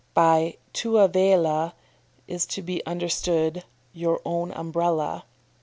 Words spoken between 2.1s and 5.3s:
is to be understood "your own Umbrella."